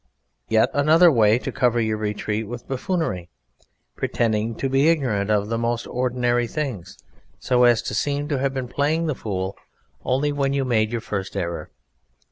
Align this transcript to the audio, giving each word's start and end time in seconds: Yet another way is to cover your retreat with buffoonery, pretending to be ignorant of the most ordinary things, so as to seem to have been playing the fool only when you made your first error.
Yet 0.47 0.71
another 0.73 1.11
way 1.11 1.35
is 1.37 1.43
to 1.43 1.51
cover 1.51 1.79
your 1.79 1.97
retreat 1.99 2.47
with 2.47 2.67
buffoonery, 2.67 3.29
pretending 3.95 4.55
to 4.55 4.67
be 4.67 4.89
ignorant 4.89 5.29
of 5.29 5.49
the 5.49 5.59
most 5.59 5.85
ordinary 5.85 6.47
things, 6.47 6.97
so 7.37 7.65
as 7.65 7.83
to 7.83 7.93
seem 7.93 8.27
to 8.29 8.39
have 8.39 8.51
been 8.51 8.67
playing 8.67 9.05
the 9.05 9.13
fool 9.13 9.55
only 10.03 10.31
when 10.31 10.53
you 10.53 10.65
made 10.65 10.91
your 10.91 11.01
first 11.01 11.37
error. 11.37 11.69